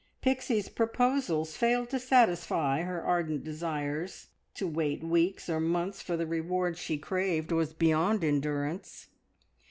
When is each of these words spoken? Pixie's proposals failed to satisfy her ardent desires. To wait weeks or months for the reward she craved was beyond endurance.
Pixie's 0.19 0.67
proposals 0.67 1.55
failed 1.55 1.91
to 1.91 1.99
satisfy 1.99 2.81
her 2.81 3.03
ardent 3.03 3.43
desires. 3.43 4.29
To 4.55 4.67
wait 4.67 5.03
weeks 5.03 5.47
or 5.47 5.59
months 5.59 6.01
for 6.01 6.17
the 6.17 6.25
reward 6.25 6.75
she 6.79 6.97
craved 6.97 7.51
was 7.51 7.71
beyond 7.73 8.23
endurance. 8.23 9.09